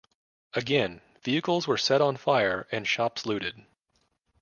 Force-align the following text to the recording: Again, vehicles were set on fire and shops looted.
Again, 0.55 1.01
vehicles 1.21 1.67
were 1.67 1.77
set 1.77 2.01
on 2.01 2.17
fire 2.17 2.67
and 2.71 2.87
shops 2.87 3.23
looted. 3.27 3.67